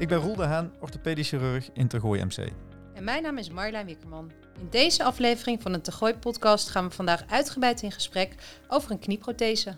[0.00, 2.52] Ik ben Roel de Haan, orthopedisch chirurg in Tergooi MC.
[2.94, 4.30] En mijn naam is Marjolein Wikkerman.
[4.58, 8.34] In deze aflevering van de Tegooi podcast gaan we vandaag uitgebreid in gesprek
[8.68, 9.76] over een knieprothese.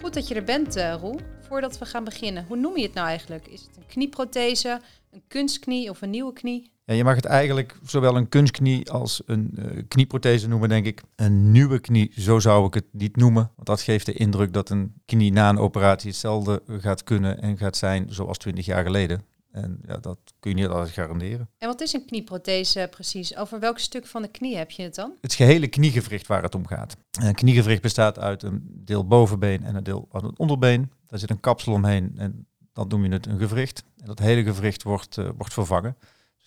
[0.00, 1.20] Goed dat je er bent, uh, Roel.
[1.40, 3.46] Voordat we gaan beginnen, hoe noem je het nou eigenlijk?
[3.46, 4.80] Is het een knieprothese,
[5.10, 6.70] een kunstknie of een nieuwe knie?
[6.88, 11.02] Ja, je mag het eigenlijk zowel een kunstknie als een uh, knieprothese noemen, denk ik.
[11.16, 13.50] Een nieuwe knie, zo zou ik het niet noemen.
[13.54, 17.56] Want dat geeft de indruk dat een knie na een operatie hetzelfde gaat kunnen en
[17.56, 19.22] gaat zijn zoals 20 jaar geleden.
[19.50, 21.48] En ja, dat kun je niet altijd garanderen.
[21.58, 23.36] En wat is een knieprothese precies?
[23.36, 25.12] Over welk stuk van de knie heb je het dan?
[25.20, 26.96] Het gehele kniegewricht waar het om gaat.
[27.20, 30.90] Een kniegewricht bestaat uit een deel bovenbeen en een deel aan het onderbeen.
[31.06, 33.84] Daar zit een kapsel omheen en dan noem je het een gewricht.
[33.96, 35.96] En dat hele gewricht wordt, uh, wordt vervangen.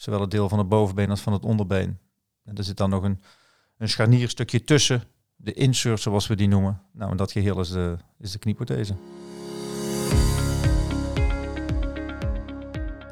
[0.01, 1.99] Zowel het deel van het bovenbeen als van het onderbeen.
[2.43, 3.21] En er zit dan nog een,
[3.77, 5.03] een scharnierstukje tussen,
[5.35, 6.81] de insert zoals we die noemen.
[6.93, 8.93] Nou, en dat geheel is de, is de knieprothese.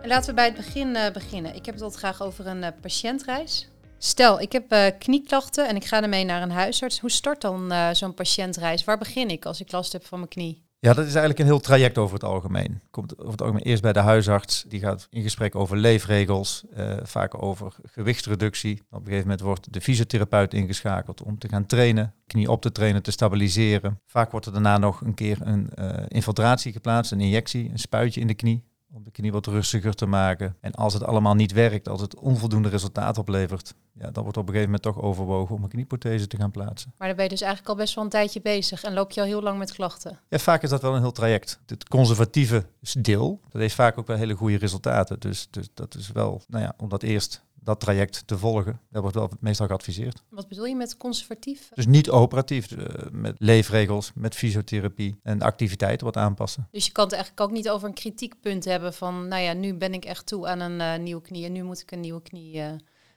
[0.04, 1.56] Laten we bij het begin uh, beginnen.
[1.56, 3.70] Ik heb het altijd graag over een uh, patiëntreis.
[3.98, 7.00] Stel, ik heb uh, knieklachten en ik ga ermee naar een huisarts.
[7.00, 8.84] Hoe start dan zo'n patiëntreis?
[8.84, 10.69] Waar begin ik als ik last heb van mijn knie?
[10.82, 12.82] Ja, dat is eigenlijk een heel traject over het algemeen.
[12.92, 14.64] Komt over het algemeen eerst bij de huisarts.
[14.68, 16.64] Die gaat in gesprek over leefregels,
[17.04, 18.82] vaak over gewichtsreductie.
[18.90, 22.72] Op een gegeven moment wordt de fysiotherapeut ingeschakeld om te gaan trainen, knie op te
[22.72, 24.00] trainen, te stabiliseren.
[24.06, 25.70] Vaak wordt er daarna nog een keer een
[26.08, 30.06] infiltratie geplaatst, een injectie, een spuitje in de knie om de knie wat rustiger te
[30.06, 30.56] maken.
[30.60, 34.48] En als het allemaal niet werkt, als het onvoldoende resultaat oplevert, ja, dan wordt op
[34.48, 36.94] een gegeven moment toch overwogen om een knieprothese te gaan plaatsen.
[36.98, 39.22] Maar dan ben je dus eigenlijk al best wel een tijdje bezig en loop je
[39.22, 40.20] al heel lang met klachten?
[40.30, 41.60] Ja, vaak is dat wel een heel traject.
[41.66, 42.66] Het conservatieve
[43.00, 45.20] deel, dat heeft vaak ook wel hele goede resultaten.
[45.20, 48.80] Dus, dus dat is wel, nou ja, om dat eerst dat traject te volgen.
[48.90, 50.24] Dat wordt wel meestal geadviseerd.
[50.30, 51.70] Wat bedoel je met conservatief?
[51.74, 56.68] Dus niet operatief, uh, met leefregels, met fysiotherapie en activiteiten wat aanpassen.
[56.72, 59.74] Dus je kan het eigenlijk ook niet over een kritiekpunt hebben van, nou ja, nu
[59.74, 62.22] ben ik echt toe aan een uh, nieuwe knie en nu moet ik een nieuwe
[62.22, 62.56] knie.
[62.56, 62.72] Uh...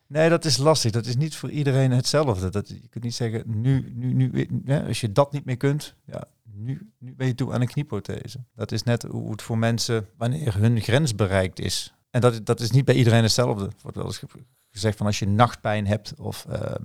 [0.06, 0.90] Nee, dat is lastig.
[0.90, 2.48] Dat is niet voor iedereen hetzelfde.
[2.48, 5.94] Dat, je kunt niet zeggen, nu, nu, nu, ja, als je dat niet meer kunt,
[6.06, 8.38] ja, nu, nu ben je toe aan een knieprothese.
[8.54, 12.60] Dat is net hoe het voor mensen, wanneer hun grens bereikt is, en dat, dat
[12.60, 13.64] is niet bij iedereen hetzelfde.
[13.64, 14.22] Er wordt wel eens
[14.70, 16.84] gezegd van als je nachtpijn hebt of ehm,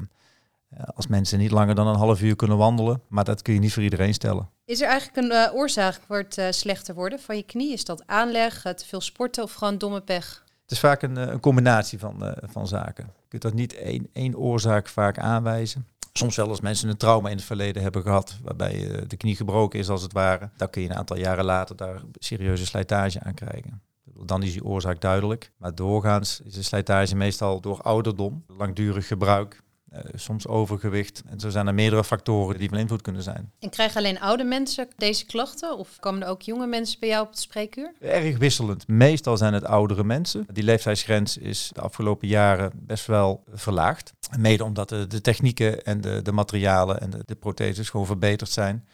[0.96, 3.02] als mensen niet langer dan een half uur kunnen wandelen.
[3.08, 4.50] Maar dat kun je niet voor iedereen stellen.
[4.66, 7.74] Is er eigenlijk een uh, oorzaak voor het uh, slechter worden van je knie?
[7.74, 10.44] Is dat aanleg, te veel sporten of gewoon domme pech?
[10.62, 13.06] Het is vaak een, een combinatie van, van zaken.
[13.06, 15.88] Je kunt dat niet één, één oorzaak vaak aanwijzen.
[16.14, 19.80] Soms wel als mensen een trauma in het verleden hebben gehad, waarbij de knie gebroken
[19.80, 20.50] is als het ware.
[20.58, 23.82] Dan kun je een aantal jaren later daar serieuze slijtage aan krijgen
[24.26, 25.52] dan is die oorzaak duidelijk.
[25.58, 29.62] Maar doorgaans is de slijtage meestal door ouderdom, langdurig gebruik,
[29.94, 31.24] uh, soms overgewicht.
[31.26, 33.52] En zo zijn er meerdere factoren die van invloed kunnen zijn.
[33.60, 35.78] En krijgen alleen oude mensen deze klachten?
[35.78, 37.94] Of komen er ook jonge mensen bij jou op het spreekuur?
[38.00, 38.88] Erg wisselend.
[38.88, 40.48] Meestal zijn het oudere mensen.
[40.54, 44.14] Die leeftijdsgrens is de afgelopen jaren best wel verlaagd.
[44.38, 48.52] Mede omdat de, de technieken en de, de materialen en de, de protheses gewoon verbeterd
[48.52, 48.88] zijn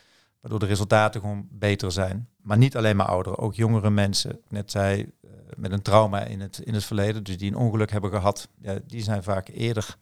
[0.44, 2.28] waardoor de resultaten gewoon beter zijn.
[2.43, 4.39] Maar niet alleen maar ouderen, ook jongere mensen.
[4.49, 7.91] Net zei, uh, met een trauma in het, in het verleden, dus die een ongeluk
[7.91, 8.49] hebben gehad,
[8.87, 9.97] die zijn vaak eerder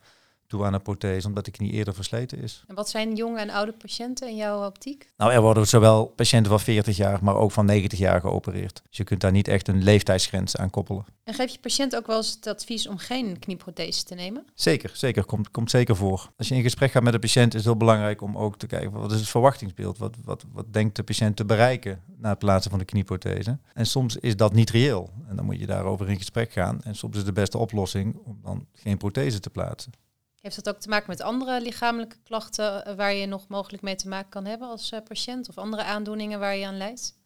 [0.59, 2.63] aan een prothese, omdat de knie eerder versleten is.
[2.67, 5.09] En wat zijn jonge en oude patiënten in jouw optiek?
[5.17, 8.81] Nou, er worden zowel patiënten van 40 jaar, maar ook van 90 jaar geopereerd.
[8.89, 11.05] Dus je kunt daar niet echt een leeftijdsgrens aan koppelen.
[11.23, 14.45] En geef je patiënt ook wel eens het advies om geen knieprothese te nemen?
[14.53, 15.25] Zeker, zeker.
[15.25, 16.31] Komt, komt zeker voor.
[16.37, 18.67] Als je in gesprek gaat met de patiënt, is het heel belangrijk om ook te
[18.67, 19.97] kijken, wat is het verwachtingsbeeld?
[19.97, 23.59] Wat, wat, wat denkt de patiënt te bereiken na het plaatsen van de knieprothese?
[23.73, 25.09] En soms is dat niet reëel.
[25.27, 26.81] En dan moet je daarover in gesprek gaan.
[26.81, 29.91] En soms is de beste oplossing om dan geen prothese te plaatsen.
[30.41, 33.95] Heeft dat ook te maken met andere lichamelijke klachten eh, waar je nog mogelijk mee
[33.95, 37.19] te maken kan hebben als uh, patiënt of andere aandoeningen waar je aan lijdt?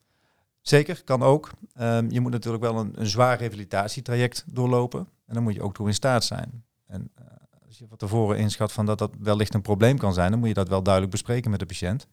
[0.61, 1.51] Zeker, kan ook.
[1.79, 5.73] Um, je moet natuurlijk wel een, een zwaar revalidatietraject doorlopen en dan moet je ook
[5.73, 6.63] toe in staat zijn.
[6.87, 7.25] En uh,
[7.67, 10.47] als je van tevoren inschat van dat dat wellicht een probleem kan zijn, dan moet
[10.47, 12.07] je dat wel duidelijk bespreken met de patiënt.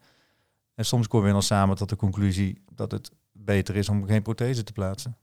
[0.74, 4.22] En soms komen we dan samen tot de conclusie dat het beter is om geen
[4.22, 5.16] prothese te plaatsen.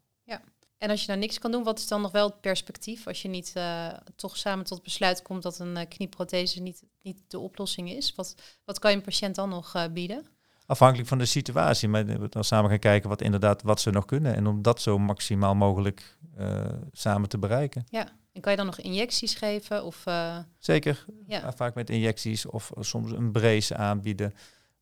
[0.79, 3.07] En als je nou niks kan doen, wat is dan nog wel het perspectief?
[3.07, 7.21] Als je niet uh, toch samen tot besluit komt dat een uh, knieprothese niet, niet
[7.27, 8.15] de oplossing is.
[8.15, 8.35] Wat,
[8.65, 10.25] wat kan je een patiënt dan nog uh, bieden?
[10.65, 11.89] Afhankelijk van de situatie.
[11.89, 14.35] Maar we dan samen gaan kijken wat inderdaad wat ze nog kunnen.
[14.35, 16.17] En om dat zo maximaal mogelijk
[16.91, 17.85] samen te bereiken.
[17.89, 19.83] Ja, en kan je dan nog injecties geven?
[19.83, 20.03] Of,
[20.57, 21.53] Zeker, ja.
[21.53, 24.33] vaak met injecties of soms een brace aanbieden.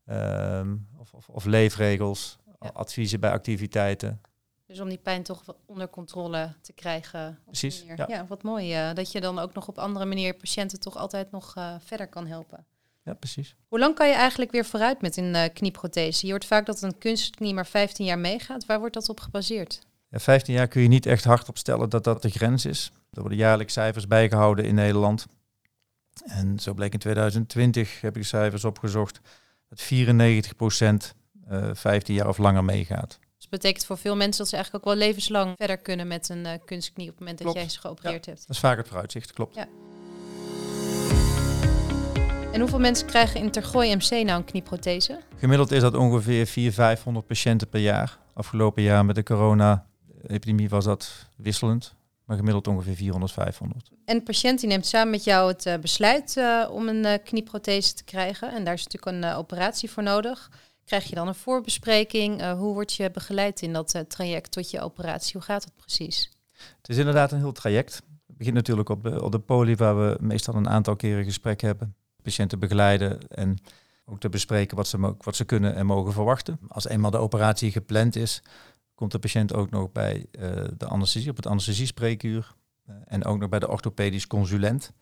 [0.04, 2.70] Ehm, of, of, of, leefregels, ja.
[2.72, 4.20] adviezen bij activiteiten.
[4.68, 7.38] Dus om die pijn toch onder controle te krijgen.
[7.44, 7.84] Precies.
[7.96, 8.04] Ja.
[8.08, 8.26] ja.
[8.26, 8.88] wat mooi.
[8.88, 12.08] Uh, dat je dan ook nog op andere manier patiënten toch altijd nog uh, verder
[12.08, 12.66] kan helpen.
[13.04, 13.54] Ja, precies.
[13.68, 16.26] Hoe lang kan je eigenlijk weer vooruit met een uh, knieprothese?
[16.26, 18.66] Je hoort vaak dat een kunstknie maar 15 jaar meegaat.
[18.66, 19.86] Waar wordt dat op gebaseerd?
[20.08, 22.92] Ja, 15 jaar kun je niet echt hard opstellen dat dat de grens is.
[23.10, 25.26] Er worden jaarlijks cijfers bijgehouden in Nederland.
[26.24, 29.20] En zo bleek in 2020, heb ik cijfers opgezocht,
[29.68, 31.14] dat 94 procent
[31.50, 33.18] uh, 15 jaar of langer meegaat.
[33.50, 36.44] Dat betekent voor veel mensen dat ze eigenlijk ook wel levenslang verder kunnen met een
[36.44, 38.40] uh, kunstknie op het moment dat jij ze geopereerd hebt.
[38.40, 39.54] Dat is vaak het vooruitzicht, klopt.
[39.54, 39.66] Ja.
[42.52, 45.20] En hoeveel mensen krijgen in Tergooi MC nou een knieprothese?
[45.36, 48.18] Gemiddeld is dat ongeveer 400, 500 patiënten per jaar.
[48.34, 51.94] Afgelopen jaar met de corona-epidemie was dat wisselend.
[52.24, 53.90] Maar gemiddeld ongeveer 400, 500.
[54.04, 57.12] En de patiënt die neemt samen met jou het uh, besluit uh, om een uh,
[57.24, 58.52] knieprothese te krijgen.
[58.52, 60.50] En daar is natuurlijk een operatie voor nodig.
[60.88, 62.50] Krijg je dan een voorbespreking?
[62.50, 65.32] hoe word je begeleid in dat traject tot je operatie?
[65.32, 66.30] Hoe gaat dat precies?
[66.76, 67.94] Het is inderdaad een heel traject.
[68.26, 71.96] Het begint natuurlijk op, op de poli, waar we meestal een aantal keren gesprek hebben
[72.22, 73.58] patiënten begeleiden en
[74.04, 76.58] ook te bespreken wat ze, wat ze kunnen en mogen verwachten.
[76.68, 78.42] Als eenmaal de operatie gepland is,
[78.94, 82.54] komt de patiënt ook nog bij uh, de anesthesie, op het anesthesiespreekuur
[83.04, 84.92] en ook nog bij de orthopedisch consulent.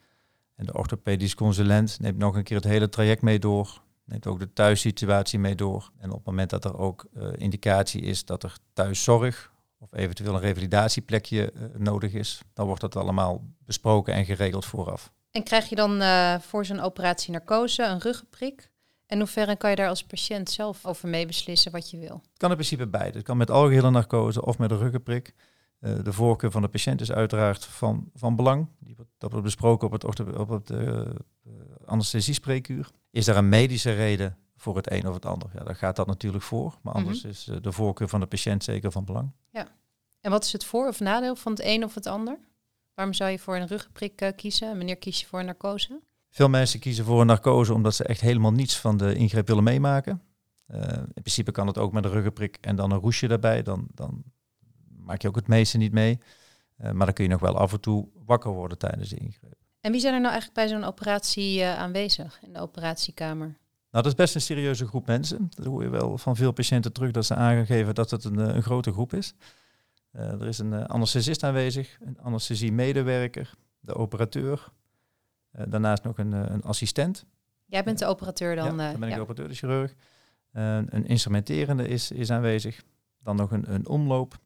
[0.54, 4.38] En de orthopedisch consulent neemt nog een keer het hele traject mee door, neemt ook
[4.38, 5.90] de thuissituatie mee door.
[5.98, 10.34] En op het moment dat er ook uh, indicatie is dat er thuiszorg of eventueel
[10.34, 15.12] een revalidatieplekje nodig is, dan wordt dat allemaal besproken en geregeld vooraf.
[15.30, 18.70] En krijg je dan uh, voor zo'n operatie narcose, een ruggenprik?
[19.06, 22.14] En hoeverre kan je daar als patiënt zelf over meebeslissen wat je wil?
[22.14, 23.16] Het kan in principe beide.
[23.16, 25.34] Het kan met algehele narcose of met een ruggenprik.
[25.80, 28.68] Uh, de voorkeur van de patiënt is uiteraard van, van belang.
[28.78, 30.04] Die wordt, dat wordt besproken op het,
[30.38, 31.00] op het uh,
[31.84, 32.90] anesthesiespreekuur.
[33.16, 35.48] Is er een medische reden voor het een of het ander?
[35.54, 36.78] Ja, dan gaat dat natuurlijk voor.
[36.82, 37.30] Maar anders mm -hmm.
[37.30, 39.30] is de voorkeur van de patiënt zeker van belang.
[39.50, 39.68] Ja.
[40.20, 42.38] En wat is het voor- of nadeel van het een of het ander?
[42.94, 44.70] Waarom zou je voor een ruggenprik uh, kiezen?
[44.70, 46.00] En wanneer kies je voor een narcose?
[46.30, 49.64] Veel mensen kiezen voor een narcose omdat ze echt helemaal niets van de ingreep willen
[49.64, 50.22] meemaken.
[50.68, 53.62] Uh, in principe kan het ook met een ruggenprik en dan een roesje daarbij.
[53.62, 54.22] Dan, dan
[54.88, 56.18] maak je ook het meeste niet mee.
[56.80, 59.55] Uh, maar dan kun je nog wel af en toe wakker worden tijdens de ingreep.
[59.86, 63.46] En wie zijn er nou eigenlijk bij zo'n operatie aanwezig in de operatiekamer?
[63.46, 63.56] Nou,
[63.90, 65.50] dat is best een serieuze groep mensen.
[65.54, 68.62] Dat hoor je wel van veel patiënten terug dat ze aangegeven dat het een, een
[68.62, 69.34] grote groep is.
[70.12, 74.68] Uh, er is een anesthesist aanwezig, een anesthesiemedewerker, de operateur.
[75.52, 77.24] Uh, daarnaast nog een, een, assistent.
[77.66, 78.64] Jij bent de operateur dan?
[78.64, 79.14] Ja, dan ben ik ja.
[79.14, 79.94] de operateur, de chirurg.
[80.52, 82.82] een instrumenterende is, is aanwezig.
[83.18, 84.38] Dan nog een, een omloop.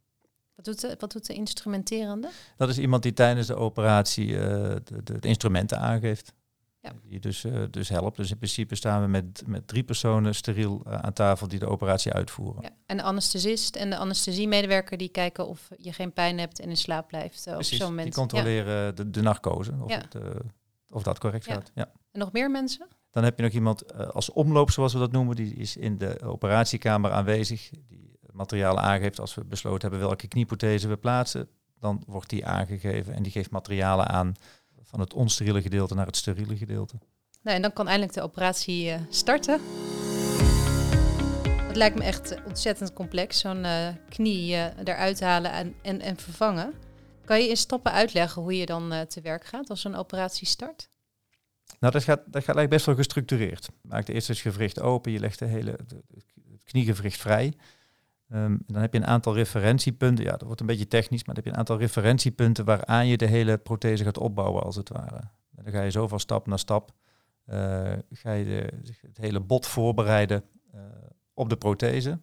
[0.64, 2.30] Wat doet, de, wat doet de instrumenterende?
[2.56, 6.32] Dat is iemand die tijdens de operatie de, de, de, instrumenten aangeeft.
[6.80, 6.92] Ja.
[7.02, 8.16] Die dus, uh, dus helpt.
[8.16, 11.66] Dus in principe staan we met, met drie personen steriel uh, aan tafel die de
[11.66, 12.62] operatie uitvoeren.
[12.62, 12.70] Ja.
[12.86, 16.76] En de anesthesist en de anesthesiemedewerker die kijken of je geen pijn hebt en in
[16.76, 18.06] slaap blijft Precies, op zo'n moment.
[18.06, 18.92] Die controleren ja.
[18.92, 20.16] de, de narcose, of, het,
[20.88, 21.70] of dat correct gaat.
[21.74, 21.90] Ja.
[22.12, 22.86] En nog meer mensen?
[23.10, 26.20] Dan heb je nog iemand als omloop, zoals we dat noemen, die is in de
[26.22, 27.70] operatiekamer aanwezig.
[27.88, 28.09] Die
[28.40, 31.48] materialen aangeeft als we besloten hebben welke knieprothese we plaatsen.
[31.78, 34.34] Dan wordt die aangegeven en die geeft materialen aan
[34.82, 36.98] van het onsteriele gedeelte naar het steriele gedeelte.
[37.42, 39.60] Nou, en dan kan eindelijk de operatie uh, starten.
[41.66, 46.16] Het lijkt me echt ontzettend complex, zo'n uh, knie uh, eruit halen en, en, en,
[46.16, 46.72] vervangen.
[47.24, 50.88] Kan je in stappen uitleggen hoe je dan te werk gaat als een operatie start?
[51.78, 53.64] Nou, dat gaat, dat gaat eigenlijk best wel gestructureerd.
[53.64, 57.54] Je maakt eerst het gewricht open, je legt de hele, het kniegewricht vrij.
[58.32, 60.24] Um, dan heb je een aantal referentiepunten.
[60.24, 63.16] Ja, dat wordt een beetje technisch, maar dan heb je een aantal referentiepunten waaraan je
[63.16, 65.20] de hele prothese gaat opbouwen, als het ware.
[65.56, 66.92] En dan ga je zo van stap naar stap,
[67.46, 70.44] uh, ga je de, het hele bot voorbereiden
[70.74, 70.80] uh,
[71.34, 72.10] op de prothese.
[72.10, 72.20] En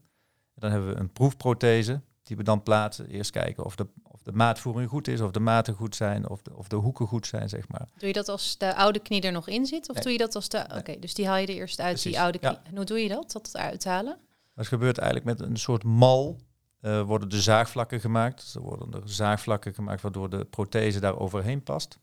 [0.54, 3.08] dan hebben we een proefprothese, die we dan plaatsen.
[3.08, 6.42] Eerst kijken of de, of de maatvoering goed is, of de maten goed zijn, of
[6.42, 7.88] de, of de hoeken goed zijn, zeg maar.
[7.98, 9.90] Doe je dat als de oude knie er nog in zit?
[9.90, 10.04] Of nee.
[10.04, 10.58] doe je dat als de...
[10.58, 12.52] Oké, okay, dus die haal je er eerst uit, Precies, die oude knie.
[12.52, 12.62] Ja.
[12.64, 14.18] En hoe doe je dat, dat uithalen?
[14.58, 16.40] Dat gebeurt eigenlijk met een soort mal.
[16.82, 18.42] Uh, worden de zaagvlakken gemaakt.
[18.42, 22.00] Dus er worden er zaagvlakken gemaakt waardoor de prothese daar overheen past.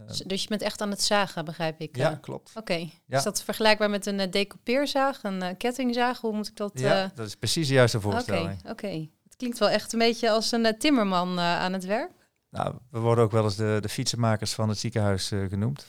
[0.00, 1.96] Uh, dus je bent echt aan het zagen, begrijp ik?
[1.96, 2.48] Ja, klopt.
[2.48, 2.58] Oké.
[2.58, 3.00] Okay.
[3.06, 3.16] Ja.
[3.16, 6.20] Is dat vergelijkbaar met een decoupeerzaag, een kettingzaag?
[6.20, 6.72] Hoe moet ik dat...
[6.74, 8.58] Ja, dat is precies de juiste voorstelling.
[8.58, 9.10] Oké, okay, okay.
[9.24, 12.10] Het klinkt wel echt een beetje als een timmerman aan het werk.
[12.50, 15.86] Nou, we worden ook wel eens de, de fietsenmakers van het ziekenhuis genoemd.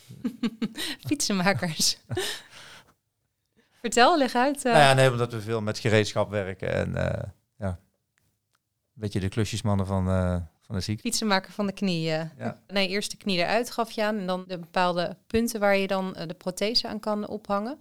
[1.08, 1.98] fietsenmakers.
[3.86, 4.58] Vertel, leg uit.
[4.58, 4.64] Uh...
[4.64, 7.24] Nou ja, nee, omdat we veel met gereedschap werken en uh,
[7.58, 7.78] ja, een
[8.94, 11.00] beetje de klusjesmannen van, uh, van de ziek.
[11.00, 12.02] Fietsenmaker van de knie.
[12.02, 12.32] Ja.
[12.68, 15.88] Nee, eerst de knie eruit gaf je aan en dan de bepaalde punten waar je
[15.88, 17.72] dan de prothese aan kan ophangen.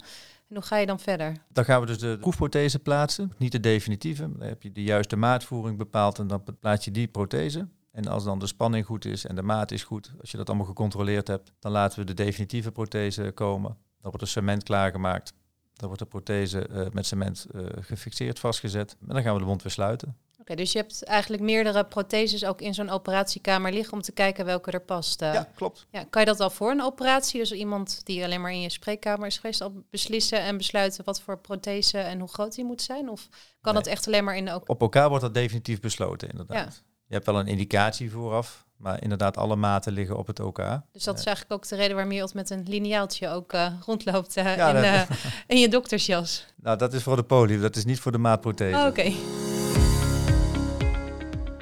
[0.49, 1.33] En hoe ga je dan verder?
[1.53, 4.31] Dan gaan we dus de proefprothese plaatsen, niet de definitieve.
[4.37, 7.67] Dan heb je de juiste maatvoering bepaald en dan plaats je die prothese.
[7.91, 10.47] En als dan de spanning goed is en de maat is goed, als je dat
[10.47, 15.33] allemaal gecontroleerd hebt, dan laten we de definitieve prothese komen Dan wordt de cement klaargemaakt.
[15.75, 18.95] Dan wordt de prothese uh, met cement uh, gefixeerd, vastgezet.
[19.07, 20.17] En dan gaan we de wond weer sluiten.
[20.39, 24.45] Oké, dus je hebt eigenlijk meerdere protheses ook in zo'n operatiekamer liggen om te kijken
[24.45, 25.21] welke er past.
[25.21, 25.87] Uh, ja, klopt.
[25.91, 28.69] Ja, kan je dat al voor een operatie, dus iemand die alleen maar in je
[28.69, 32.81] spreekkamer is geweest, al beslissen en besluiten wat voor prothese en hoe groot die moet
[32.81, 33.09] zijn?
[33.09, 33.27] Of
[33.61, 33.83] kan nee.
[33.83, 34.61] dat echt alleen maar in de...
[34.65, 36.83] Op elkaar wordt dat definitief besloten, inderdaad.
[36.85, 36.94] Ja.
[37.07, 40.57] Je hebt wel een indicatie vooraf, maar inderdaad alle maten liggen op het OK.
[40.91, 43.67] Dus dat is eigenlijk ook de reden waarom je altijd met een lineaaltje ook uh,
[43.85, 46.45] rondloopt uh, ja, in, uh, in, je doktersjas.
[46.55, 48.77] Nou, dat is voor de poli, dat is niet voor de maatprothese.
[48.77, 49.13] Oh, Oké.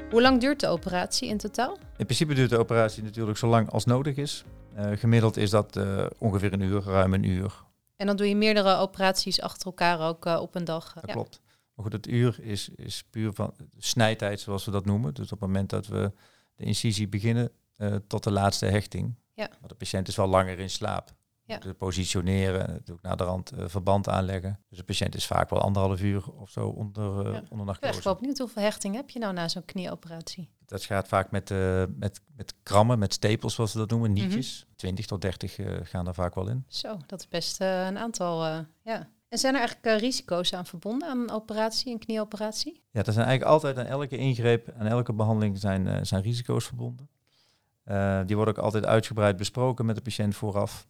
[0.09, 1.77] Hoe lang duurt de operatie in totaal?
[1.97, 4.43] In principe duurt de operatie natuurlijk zo lang als nodig is.
[4.75, 5.79] gemiddeld is dat
[6.17, 7.63] ongeveer een uur, ruim een uur.
[7.95, 10.93] En dan doe je meerdere operaties achter elkaar ook op een dag.
[10.93, 11.42] Dat klopt.
[11.75, 15.13] Maar goed, het uur is, is puur van snijtijd, zoals we dat noemen.
[15.13, 16.11] Dus op het moment dat we
[16.55, 19.15] de incisie beginnen uh, tot de laatste hechting.
[19.33, 19.47] Ja.
[19.59, 21.11] Maar de patiënt is wel langer in slaap.
[21.45, 21.57] Ja.
[21.57, 24.59] Dus positioneren, natuurlijk naar de rand uh, verband aanleggen.
[24.69, 27.43] Dus de patiënt is vaak wel anderhalf uur of zo onder, uh, ja.
[27.49, 27.97] onder narcose.
[27.97, 30.49] Ik ben benieuwd hoeveel hechting heb je nou na zo'n knieoperatie?
[30.65, 34.59] Dat gaat vaak met, uh, met, met krammen, met stapels zoals we dat noemen, nietjes.
[34.59, 34.75] Mm -hmm.
[34.75, 36.65] 20 tot 30 gaan er vaak wel in.
[36.67, 39.09] Zo, dat is best een aantal, ja.
[39.33, 42.81] En zijn er eigenlijk risico's aan verbonden aan een operatie, een knieoperatie?
[42.91, 47.09] Ja, er zijn eigenlijk altijd aan elke ingreep, en elke behandeling zijn, zijn risico's verbonden.
[48.25, 50.87] die worden ook altijd uitgebreid besproken met de patiënt vooraf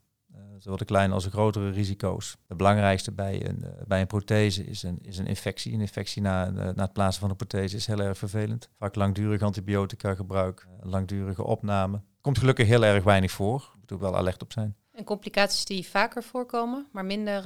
[0.58, 2.38] zowel de kleine als de grotere risico's.
[2.48, 5.74] De belangrijkste bij een, bij een prothese is een, is een infectie.
[5.74, 8.70] Een infectie na, na het plaatsen van een prothese is heel erg vervelend.
[8.78, 12.02] Vaak langdurig antibiotica gebruik, langdurige opname.
[12.22, 13.72] Komt gelukkig heel erg weinig voor.
[13.80, 14.76] Moet ook wel alert op zijn.
[14.92, 17.46] En complicaties die vaker voorkomen, maar minder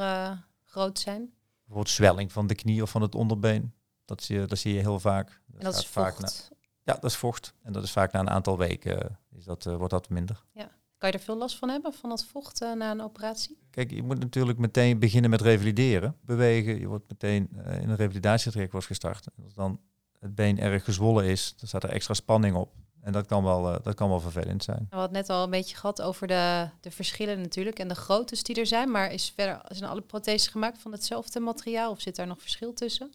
[0.78, 1.34] groot zijn?
[1.58, 3.74] Bijvoorbeeld zwelling van de knie of van het onderbeen.
[4.06, 5.42] Dat zie je, dat zie je heel vaak.
[5.46, 6.52] Dat, is vaak vocht?
[6.84, 7.54] ja, dat is vocht.
[7.64, 10.44] En dat is vaak na een aantal weken is dat, wordt dat minder.
[10.52, 10.76] Ja.
[10.98, 13.60] Kan je er veel last van hebben, van dat vocht uh, na een operatie?
[13.70, 16.18] Kijk, je moet natuurlijk meteen beginnen met revalideren.
[16.22, 19.28] Bewegen, je wordt meteen uh, in een revalidatietraject wordt gestart.
[19.38, 19.80] En als dan
[20.20, 22.74] het been erg gezwollen is, dan staat er extra spanning op.
[23.08, 24.88] En dat kan wel, uh, dat kan wel vervelend zijn.
[24.90, 28.44] We hadden net al een beetje gehad over de, de verschillen natuurlijk en de groottes
[28.44, 28.92] die er zijn.
[28.92, 32.74] Maar is verder, zijn alle protheses gemaakt van hetzelfde materiaal of zit daar nog verschil
[32.74, 33.12] tussen?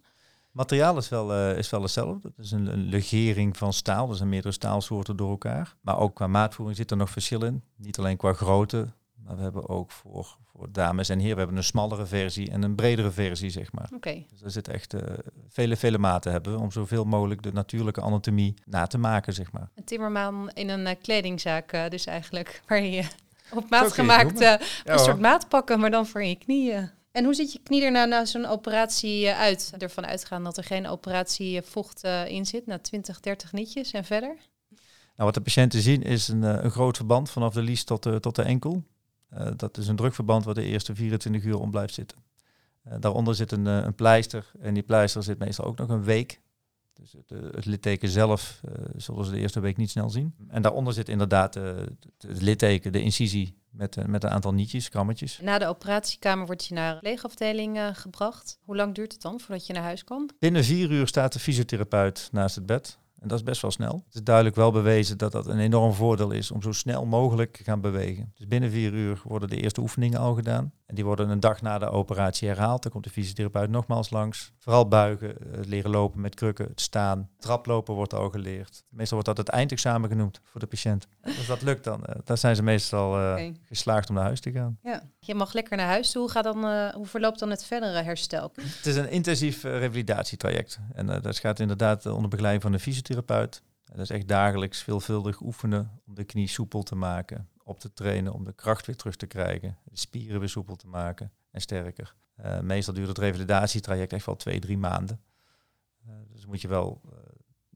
[0.51, 2.33] Materiaal is wel, uh, is wel hetzelfde.
[2.37, 4.11] Het is een, een, legering van staal.
[4.11, 5.77] Er zijn meerdere staalsoorten door elkaar.
[5.81, 7.63] Maar ook qua maatvoering zit er nog verschil in.
[7.77, 8.89] Niet alleen qua grootte,
[9.25, 12.63] maar we hebben ook voor, voor dames en heren, we hebben een smallere versie en
[12.63, 13.85] een bredere versie, zeg maar.
[13.85, 13.95] Oké.
[13.95, 14.27] Okay.
[14.31, 15.01] Dus er zitten echt uh,
[15.49, 19.53] vele, vele maten hebben we om zoveel mogelijk de natuurlijke anatomie na te maken, zeg
[19.53, 19.71] maar.
[19.75, 23.05] Een timmerman in een uh, kledingzaak uh, dus eigenlijk, waar je
[23.51, 26.91] op maat gemaakt ja, een soort maat pakken, maar dan voor je knieën.
[27.13, 29.73] En hoe ziet je knie er nou na zo'n operatie eh, uit?
[29.79, 34.37] Ervan uitgaan dat er geen operatie vocht in zit, na 20, 30 nietjes en verder?
[35.17, 38.21] Nou, wat de patiënten zien is een, een groot verband vanaf de lies tot de,
[38.21, 38.83] tot de enkel.
[39.35, 42.19] Uh, dat is een drukverband waar de eerste 24 uur om blijft zitten.
[43.01, 46.41] daaronder zit een, een pleister en die pleister zit meestal ook nog een week.
[46.93, 48.61] Dus het, het litteken zelf
[48.97, 50.35] zullen ze de eerste week niet snel zien.
[50.49, 55.39] En daaronder zit inderdaad het litteken, de incisie met, met een aantal nietjes, krammetjes.
[55.43, 58.59] Na de operatiekamer word je naar de pleegafdeling uh, gebracht.
[58.65, 60.31] Hoe lang duurt het dan voordat je naar huis kan?
[60.39, 62.99] Binnen vier uur staat de fysiotherapeut naast het bed.
[63.23, 64.03] En dat is best wel snel.
[64.07, 67.57] Het is duidelijk wel bewezen dat dat een enorm voordeel is om zo snel mogelijk
[67.57, 68.33] te gaan bewegen.
[68.35, 70.73] Dus binnen vier uur worden de eerste oefeningen al gedaan.
[70.87, 72.83] En die worden een dag na de operatie herhaald.
[72.83, 74.53] Dan komt de fysiotherapeut nogmaals langs.
[74.59, 77.29] Vooral buigen, het leren lopen met krukken, het staan.
[77.39, 78.85] Traplopen wordt al geleerd.
[78.89, 81.07] Meestal wordt dat het eindexamen genoemd voor de patiënt.
[81.23, 83.57] Als dat lukt, dan, uh, dan zijn ze meestal uh, okay.
[83.63, 84.79] geslaagd om naar huis te gaan.
[84.83, 85.03] Ja.
[85.19, 86.23] Je mag lekker naar huis toe.
[86.23, 88.53] Hoe, gaat dan, uh, hoe verloopt dan het verdere herstel?
[88.55, 90.81] Het is een intensief revalidatietraject.
[90.93, 93.11] En dat gaat inderdaad onder begeleiding van een fysiotherapeut.
[93.17, 97.93] En dat is echt dagelijks veelvuldig oefenen om de knie soepel te maken op te
[97.93, 101.61] trainen om de kracht weer terug te krijgen, de spieren weer soepel te maken en
[101.61, 102.15] sterker.
[102.45, 105.23] Uh, meestal duurt het revalidatietraject echt wel twee, drie maanden.
[106.07, 107.13] Uh, dus moet je wel uh,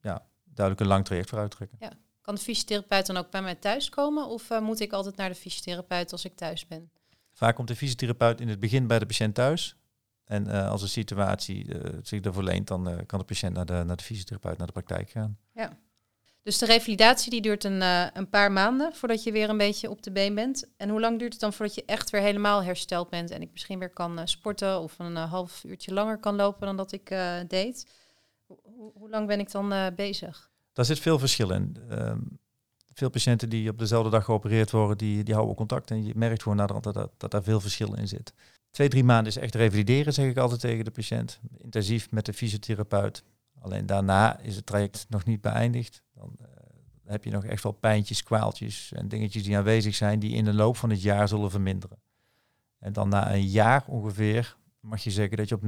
[0.03, 1.79] ja, duidelijk een lang traject voor uittrekken.
[1.81, 1.93] Ja.
[2.21, 5.35] Kan de fysiotherapeut dan ook bij mij thuis komen of moet ik altijd naar de
[5.35, 6.91] fysiotherapeut als ik thuis ben?
[7.33, 9.77] Vaak komt de fysiotherapeut in het begin bij de patiënt thuis.
[10.27, 11.67] En als de situatie
[12.03, 15.11] zich ervoor leent, dan kan de patiënt naar de, naar de fysiotherapeut, naar de praktijk
[15.11, 15.39] gaan.
[15.53, 15.79] Ja.
[16.43, 17.81] Dus de revalidatie die duurt een,
[18.17, 20.69] een paar maanden voordat je weer een beetje op de been bent.
[20.77, 23.53] En hoe lang duurt het dan voordat je echt weer helemaal hersteld bent en ik
[23.53, 27.17] misschien weer kan sporten of een half uurtje langer kan lopen dan dat ik
[27.49, 27.87] deed?
[28.47, 30.51] Ho hoe lang ben ik dan bezig?
[30.73, 31.77] Daar zit veel verschil in.
[31.91, 32.39] Um,
[32.97, 36.43] veel patiënten die op dezelfde dag geopereerd worden, die, die houden contact en je merkt
[36.43, 38.33] gewoon naderhand dat, dat, dat daar veel verschil in zit.
[38.77, 41.41] Twee, drie maanden is echt revalideren, zeg ik altijd tegen de patiënt.
[41.59, 43.25] Intensief met de fysiotherapeut.
[43.61, 46.03] Alleen daarna is het traject nog niet beëindigd.
[46.15, 46.47] Dan uh,
[47.05, 50.55] heb je nog echt wel pijntjes, kwaaltjes en dingetjes die aanwezig zijn die in de
[50.55, 51.99] loop van het jaar zullen verminderen.
[52.79, 55.65] En dan na een jaar ongeveer mag je zeggen dat je op 90%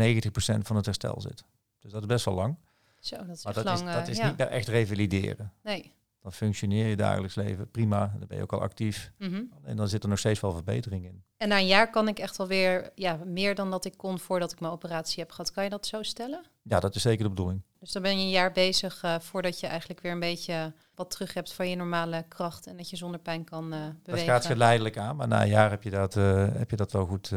[0.63, 1.45] van het herstel zit.
[1.79, 2.57] Dus dat is best wel lang.
[3.01, 3.89] Zo, dat is Maar echt dat lang.
[3.89, 4.29] is, dat eh, is ja.
[4.29, 5.53] niet meer echt revalideren.
[5.63, 5.93] Nee.
[6.29, 8.13] Dan functioneer je dagelijks leven prima.
[8.19, 9.13] Dan ben je ook al actief.
[9.19, 9.43] Mhm.
[9.63, 11.23] En dan zit er nog steeds wel verbetering in.
[11.37, 14.53] En na een jaar kan ik echt alweer ja, meer dan dat ik kon voordat
[14.53, 15.53] ik mijn operatie heb gehad.
[15.53, 16.45] Kan je dat zo stellen?
[16.63, 17.63] Ja, dat is zeker de bedoeling.
[17.79, 21.11] Dus dan ben je een jaar bezig eh, voordat je eigenlijk weer een beetje wat
[21.11, 24.29] terug hebt van je normale kracht en dat je zonder pijn kan Dat bewegen.
[24.29, 25.17] gaat geleidelijk aan.
[25.17, 27.29] Maar na een jaar heb je dat, eh, heb je dat wel goed,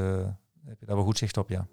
[0.65, 1.67] heb je daar wel goed zicht op, ja.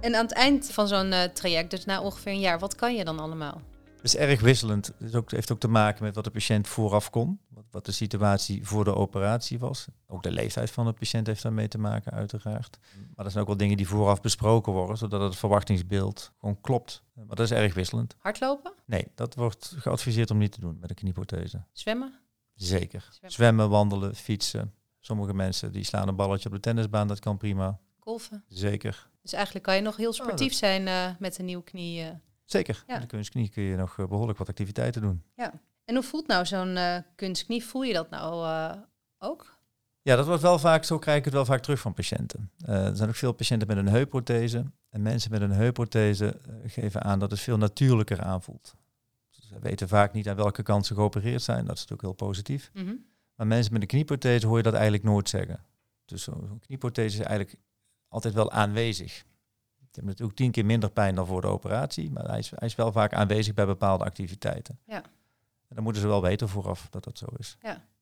[0.00, 2.94] En aan het eind van zo'n eh, traject, dus na ongeveer een jaar, wat kan
[2.94, 3.60] je dan allemaal?
[3.96, 4.92] Het is erg wisselend.
[4.98, 7.40] Het heeft ook te maken met wat de patiënt vooraf kon.
[7.48, 9.86] Wat, wat de situatie voor de operatie was.
[10.06, 12.78] Ook de leeftijd van de patiënt heeft daarmee te maken, uiteraard.
[13.14, 17.02] Maar er zijn ook wel dingen die vooraf besproken worden, zodat het verwachtingsbeeld gewoon klopt.
[17.14, 18.16] Maar dat is erg wisselend.
[18.18, 18.72] Hardlopen?
[18.84, 21.64] Nee, dat wordt geadviseerd om niet te doen met een knieprothese.
[21.72, 22.18] Zwemmen?
[22.54, 23.00] Zeker.
[23.00, 23.32] Zwemmen.
[23.32, 24.74] Zwemmen, wandelen, fietsen.
[25.00, 27.78] Sommige mensen die slaan een balletje op de tennisbaan, dat kan prima.
[27.98, 28.44] Golfen?
[28.48, 29.09] Zeker.
[29.22, 32.02] Dus eigenlijk kan je nog heel sportief dat- zijn eh, met een nieuwe knie.
[32.02, 32.08] eh.
[32.44, 32.84] Zeker.
[32.86, 32.92] Ja.
[32.92, 35.22] Met de kunstknie kun je nog eh, behoorlijk wat activiteiten doen.
[35.84, 36.78] En hoe voelt nou zo'n
[37.14, 37.64] kunstknie?
[37.64, 38.46] Voel je dat nou
[39.18, 39.58] ook?
[40.02, 42.50] Ja, dat wordt wel vaak, zo krijg ik het wel vaak terug van patiënten.
[42.64, 44.64] Er zijn ook veel patiënten met een heupprothese.
[44.90, 48.74] En mensen met een heupprothese geven aan dat het veel natuurlijker aanvoelt.
[49.28, 51.64] Ze weten vaak niet aan welke kant ze geopereerd zijn.
[51.66, 52.70] Dat is natuurlijk heel positief.
[52.74, 52.94] Mhm.
[53.34, 55.64] Maar mensen met een knieprothese hoor je dat eigenlijk nooit zeggen.
[56.04, 57.58] Dus zo- zo'n knieprothese is eigenlijk
[58.10, 59.14] altijd wel aanwezig.
[59.78, 62.68] Je hebt natuurlijk tien keer minder pijn dan voor de operatie, maar hij is, hij
[62.68, 64.78] is wel vaak aanwezig bij bepaalde activiteiten.
[64.86, 65.02] Ja.
[65.68, 67.56] En dan moeten ze wel weten vooraf dat dat zo is.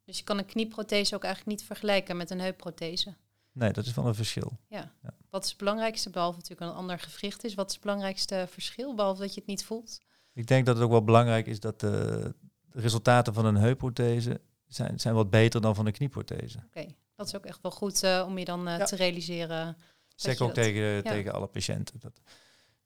[0.04, 3.14] Dus je kan een knieprothese ook eigenlijk niet vergelijken met een heupprothese.
[3.52, 4.52] Nee, dat is wel een verschil.
[5.30, 7.54] Wat is het belangrijkste, behalve natuurlijk een ander gewricht is?
[7.54, 10.00] Wat is het belangrijkste verschil, behalve dat je het niet voelt?
[10.32, 14.40] Ik denk dat het ook wel belangrijk is dat de, de resultaten van een heupprothese
[14.66, 16.58] zijn, zijn wat beter dan van een knieprothese.
[16.66, 18.84] Oké, dat is ook echt wel goed eh, om je dan eh, Ja.
[18.84, 19.76] te realiseren.
[20.20, 22.00] Zeg ik je ook dat- tegen, tegen alle patiënten.
[22.00, 22.20] Dat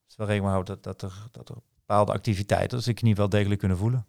[0.08, 3.14] is wel rekening houden dat, dat, er, dat er bepaalde activiteiten, dat ze de knie
[3.14, 4.07] wel degelijk kunnen voelen.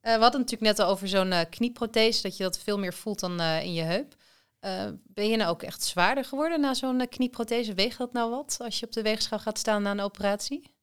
[0.00, 2.94] Eh, we hadden natuurlijk net al over zo'n eh, knieprothese, dat je dat veel meer
[2.94, 4.14] voelt dan eh, in je heup.
[5.04, 7.74] Ben je nou ook echt zwaarder geworden na zo'n knieprothese?
[7.74, 10.74] Weegt dat nou wat als je op de weegschaal gaat staan na een operatie?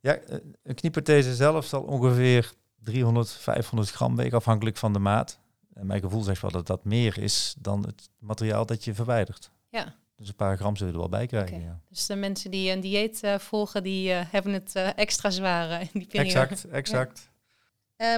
[0.00, 0.18] Ja,
[0.62, 5.38] een knieprothese zelf zal ongeveer 300, 500 gram wegen, afhankelijk van de maat.
[5.74, 9.50] En mijn gevoel zegt wel dat dat meer is dan het materiaal dat je verwijdert.
[9.68, 9.94] Ja.
[10.22, 11.60] Dus een paar gram zullen er wel bij krijgen.
[11.60, 11.80] Ja.
[11.88, 15.80] Dus de mensen die een dieet eh, volgen, die eh, hebben het eh, extra zwaar
[15.80, 16.38] in die periode.
[16.38, 17.30] Exact, exact.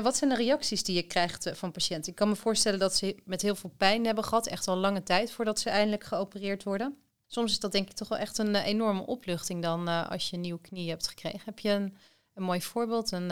[0.02, 2.10] Wat zijn de reacties die je krijgt van patiënten?
[2.10, 5.02] Ik kan me voorstellen dat ze met heel veel pijn hebben gehad, echt al lange
[5.02, 6.96] tijd voordat ze eindelijk geopereerd worden.
[7.26, 10.42] Soms is dat denk ik toch wel echt een enorme opluchting dan als je een
[10.42, 11.40] nieuwe knie hebt gekregen.
[11.44, 11.96] Heb je een,
[12.34, 13.12] een mooi voorbeeld?
[13.12, 13.28] Een,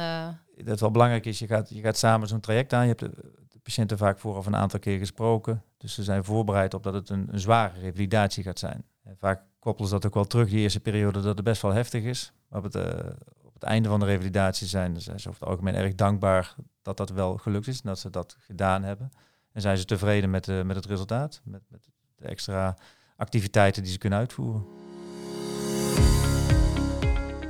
[0.64, 2.86] dat wel belangrijk is, je gaat, je gaat samen zo'n traject aan.
[2.86, 3.14] Je hebt
[3.62, 5.62] patiënten vaak vooraf een aantal keer gesproken.
[5.76, 8.84] Dus ze zijn voorbereid op dat het een, zware revalidatie gaat zijn.
[9.02, 11.72] En vaak koppelen ze dat ook wel terug, die eerste periode, dat het best wel
[11.72, 12.32] heftig is.
[12.48, 13.10] Maar op het, eh,
[13.42, 17.10] op het einde van de revalidatie zijn, ze over het algemeen erg dankbaar dat dat
[17.10, 19.10] wel gelukt is en dat ze dat gedaan hebben.
[19.52, 22.76] En zijn ze tevreden met, eh, met het resultaat, met, met de extra
[23.16, 24.64] activiteiten die ze kunnen uitvoeren.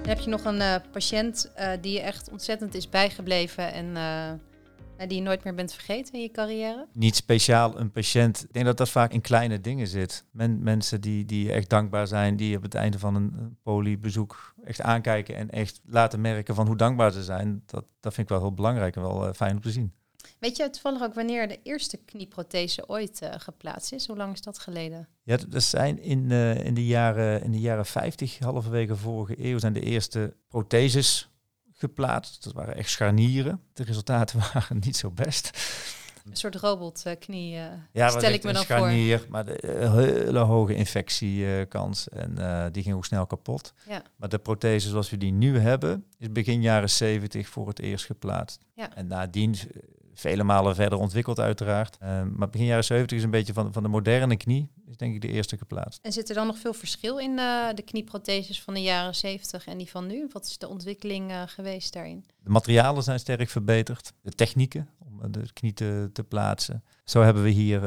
[0.03, 3.97] heb je nog een eh, patiënt die je echt ontzettend is bijgebleven en
[5.09, 6.87] die je nooit meer bent vergeten in je carrière?
[6.93, 8.43] niet speciaal een patiënt.
[8.43, 10.25] Ik denk dat dat vaak in kleine dingen zit.
[10.31, 14.81] Men, mensen die, die echt dankbaar zijn, die op het einde van een polybezoek echt
[14.81, 17.63] aankijken en echt laten merken van hoe dankbaar ze zijn.
[17.67, 19.93] Dat, dat vind ik wel heel belangrijk en wel eh, fijn om te zien.
[20.39, 24.07] Weet je toevallig ook wanneer de eerste knieprothese ooit eh, geplaatst is?
[24.07, 25.09] Hoe lang is dat geleden?
[25.23, 29.59] Ja, dat zijn in, eh, in, de jaren, in de jaren 50, halverwege vorige eeuw,
[29.59, 31.32] zijn de eerste protheses
[31.89, 32.45] geplaatst.
[32.45, 33.61] Dat waren echt scharnieren.
[33.73, 35.51] De resultaten waren niet zo best.
[36.31, 38.77] Een soort robotknie, eh Ja, was stel echt ik me dan voor.
[38.77, 43.73] scharnier, maar de, eh, hele hoge infectiekans en eh, die ging ook snel kapot.
[43.89, 44.03] Ja.
[44.17, 48.05] Maar de prothese zoals we die nu hebben, is begin jaren 70 voor het eerst
[48.07, 48.65] geplaatst.
[48.75, 48.95] Ja.
[48.95, 49.83] En nadien eh,
[50.15, 51.97] vele malen verder ontwikkeld uiteraard.
[51.99, 55.15] Eh, maar begin jaren 70 is een beetje van, van de moderne knie, is denk
[55.15, 56.05] ik de eerste geplaatst.
[56.05, 59.67] En zit er dan nog veel verschil in eh, de knieprotheses van de jaren 70
[59.67, 60.29] en die van nu?
[60.33, 62.25] Wat is de ontwikkeling eh, geweest daarin?
[62.43, 64.13] De materialen zijn sterk verbeterd.
[64.23, 66.85] De technieken om de knie te, te plaatsen.
[67.05, 67.83] Zo hebben we hier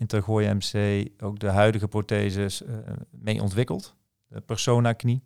[0.00, 2.62] in Tergooi MC ook de huidige protheses
[3.10, 3.94] mee ontwikkeld.
[4.28, 5.22] De Persona knie.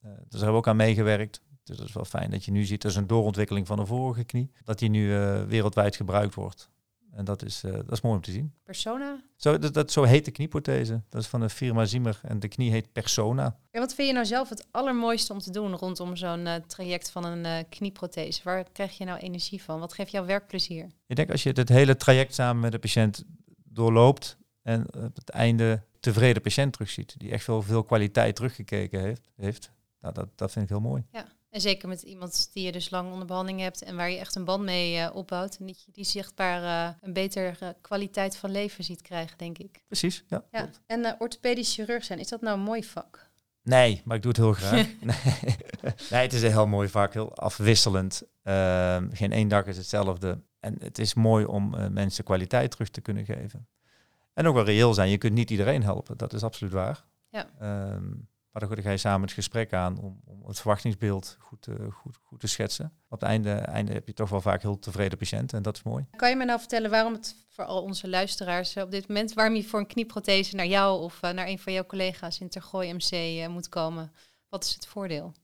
[0.00, 1.40] Dus daar hebben we ook aan meegewerkt.
[1.66, 3.86] Dus dat is wel fijn dat je nu ziet, dat is een doorontwikkeling van de
[3.86, 6.70] vorige knie, dat die nu eh, wereldwijd gebruikt wordt.
[7.12, 8.52] En dat is, eh, dat is mooi om te zien.
[8.62, 9.22] Persona?
[9.36, 11.02] Zo, dat, dat, zo heet de knieprothese.
[11.08, 13.58] Dat is van de firma Zimmer en de knie heet Persona.
[13.70, 17.10] En wat vind je nou zelf het allermooiste om te doen rondom zo'n eh, traject
[17.10, 18.40] van een knieprothese?
[18.44, 19.80] Waar krijg je nou energie van?
[19.80, 20.86] Wat geeft jouw werkplezier?
[21.06, 23.24] Ik denk als je het hele traject samen met de patiënt
[23.64, 27.14] doorloopt en op het einde tevreden patiënt terugziet.
[27.18, 29.22] Die echt wel veel kwaliteit teruggekeken heeft.
[29.36, 29.70] heeft.
[30.00, 31.04] Nou, dat, dat vind ik heel mooi.
[31.12, 31.26] Ja.
[31.56, 34.34] En zeker met iemand die je dus lang onder behandeling hebt en waar je echt
[34.34, 35.56] een band mee uh, opbouwt.
[35.56, 39.82] En die, die zichtbaar uh, een betere kwaliteit van leven ziet krijgen, denk ik.
[39.86, 40.44] Precies, ja.
[40.50, 40.68] ja.
[40.86, 43.30] En uh, orthopedisch chirurg zijn, is dat nou een mooi vak?
[43.62, 44.86] Nee, maar ik doe het heel graag.
[45.00, 45.56] nee.
[46.10, 48.22] nee, het is een heel mooi vak, heel afwisselend.
[48.42, 50.40] Ehm, geen één dag is hetzelfde.
[50.60, 53.68] En het is mooi om mensen kwaliteit terug te kunnen geven.
[54.34, 55.10] En ook wel reëel zijn.
[55.10, 57.04] Je kunt niet iedereen helpen, dat is absoluut waar.
[57.30, 57.48] Ja.
[57.92, 58.28] Um,
[58.60, 62.16] maar dan ga je samen het gesprek aan om, om het verwachtingsbeeld goed, te, goed,
[62.22, 62.92] goed te schetsen.
[63.08, 65.82] Op het einde, einde heb je toch wel vaak heel tevreden patiënten en dat is
[65.82, 66.06] mooi.
[66.16, 69.54] Kan je me nou vertellen waarom het voor al onze luisteraars op dit moment, waarom
[69.54, 72.92] je voor een knieprothese naar jou of uh, naar een van jouw collega's in Tergooi
[72.92, 74.12] MC uh, moet komen?
[74.48, 75.34] Wat is het voordeel?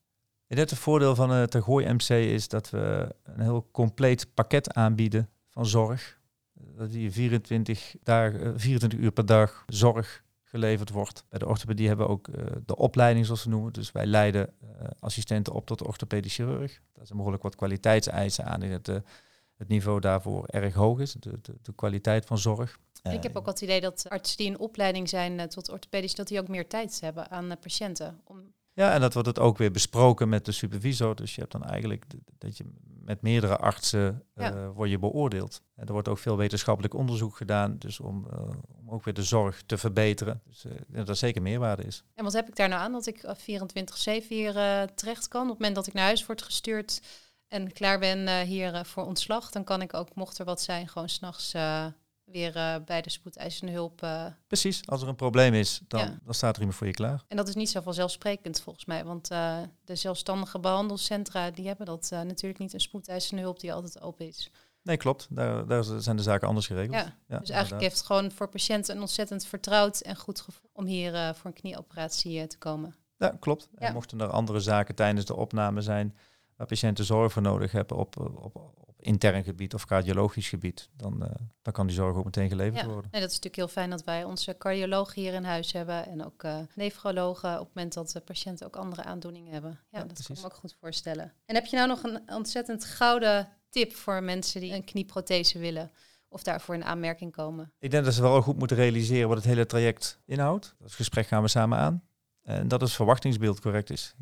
[0.46, 5.66] Het voordeel van het Tergooi MC is dat we een heel compleet pakket aanbieden van
[5.66, 6.20] zorg.
[6.54, 10.22] Dat je 24, dagen, 24 uur per dag zorg
[10.52, 11.24] geleverd wordt.
[11.28, 13.72] Bij de orthopedie hebben we ook uh, de opleiding, zoals we noemen.
[13.72, 16.80] Dus wij leiden uh, assistenten op tot orthopedisch chirurg.
[16.92, 18.96] Daar zijn behoorlijk wat kwaliteitseisen aan het, uh,
[19.56, 21.12] het niveau daarvoor erg hoog is.
[21.12, 22.78] De, de, de kwaliteit van zorg.
[23.02, 26.40] Ik heb ook het idee dat artsen die in opleiding zijn tot orthopedisch, dat die
[26.40, 28.20] ook meer tijd hebben aan patiënten.
[28.24, 31.14] Om ja, en dat wordt het ook weer besproken met de supervisor.
[31.14, 32.04] Dus je hebt dan eigenlijk
[32.38, 32.64] dat je
[33.04, 34.54] met meerdere artsen ja.
[34.54, 35.62] uh, word je beoordeeld.
[35.74, 38.40] En er wordt ook veel wetenschappelijk onderzoek gedaan, dus om, uh,
[38.78, 40.42] om ook weer de zorg te verbeteren.
[40.44, 42.04] Dus uh, dat er zeker meerwaarde is.
[42.14, 43.26] En wat heb ik daar nou aan dat ik
[44.24, 44.52] 24-7 hier
[44.94, 45.42] terecht kan?
[45.42, 47.00] Op het moment dat ik naar huis word gestuurd
[47.48, 51.08] en klaar ben hier voor ontslag, dan kan ik ook, mocht er wat zijn, gewoon
[51.08, 51.54] s'nachts
[52.32, 54.02] weer uh, bij de spoedeisende hulp.
[54.02, 56.18] Uh, Precies, als er een probleem is, dan, ja.
[56.24, 57.24] dan staat er iemand voor je klaar.
[57.28, 61.86] En dat is niet zo vanzelfsprekend volgens mij, want uh, de zelfstandige behandelcentra die hebben
[61.86, 64.50] dat natuurlijk niet een spoedeisende hulp die altijd open is.
[64.82, 65.26] Nee, klopt.
[65.30, 66.96] Daar, daar zijn de zaken anders geregeld.
[66.96, 70.70] Ja, ja dus eigenlijk heeft het gewoon voor patiënten een ontzettend vertrouwd en goed gevoel
[70.72, 72.94] om hier voor een knieoperatie te komen.
[73.16, 73.68] Ja, klopt.
[73.78, 73.86] Ja.
[73.86, 76.16] En mochten er andere zaken tijdens de opname zijn
[76.56, 81.28] waar patiënten zorg voor nodig hebben op, op, intern gebied of cardiologisch gebied, dan, uh,
[81.62, 82.86] dan kan die zorg ook meteen geleverd ja.
[82.86, 83.10] worden.
[83.10, 86.24] Nee, dat is natuurlijk heel fijn dat wij onze cardiologen hier in huis hebben en
[86.24, 89.70] ook uh, nefrologen op het moment dat de patiënten ook andere aandoeningen hebben.
[89.70, 90.26] Ja, ja dat precies.
[90.26, 91.32] kan ik me ook goed voorstellen.
[91.46, 95.90] En heb je nou nog een ontzettend gouden tip voor mensen die een knieprothese willen?
[96.28, 97.72] Of daarvoor in aanmerking komen?
[97.78, 100.74] Ik denk dat ze wel goed moeten realiseren wat het hele traject inhoudt.
[100.78, 102.02] Dat gesprek gaan we samen aan.
[102.42, 104.14] En dat het verwachtingsbeeld correct is.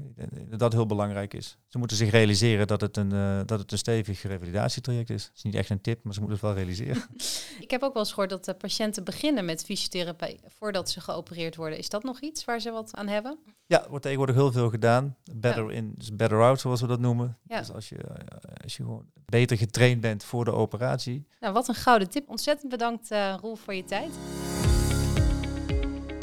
[0.48, 1.58] Dat heel belangrijk is.
[1.68, 5.24] Ze moeten zich realiseren dat het een, uh, dat het een stevig revalidatietraject is.
[5.24, 7.02] Het is niet echt een tip, maar ze moeten het wel realiseren.
[7.60, 11.56] Ik heb ook wel eens gehoord dat de patiënten beginnen met fysiotherapie voordat ze geopereerd
[11.56, 11.78] worden.
[11.78, 13.38] Is dat nog iets waar ze wat aan hebben?
[13.66, 15.16] Ja, er wordt tegenwoordig heel veel gedaan.
[15.34, 15.76] Better ja.
[15.76, 17.38] in, better out, zoals we dat noemen.
[17.42, 17.58] Ja.
[17.58, 17.98] Dus als je,
[18.62, 21.26] als je gewoon beter getraind bent voor de operatie.
[21.40, 22.28] Nou, wat een gouden tip.
[22.28, 24.10] Ontzettend bedankt, uh, Roel, voor je tijd.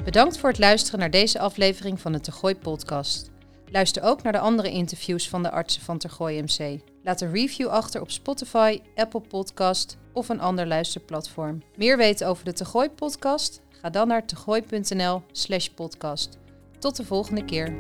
[0.08, 3.30] Bedankt voor het luisteren naar deze aflevering van de Tergooi podcast.
[3.70, 6.82] Luister ook naar de andere interviews van de artsen van Tergooi MC.
[7.04, 11.64] Laat een review achter op Spotify, Apple Podcast of een ander luisterplatform.
[11.76, 13.62] Meer weten over de Tergooi podcast?
[13.70, 16.38] Ga dan naar tergooi.nl slash podcast.
[16.80, 17.76] Tot de volgende keer.